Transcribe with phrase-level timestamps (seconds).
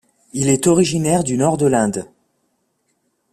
[0.33, 2.09] Il est originaire du nord de l'Inde.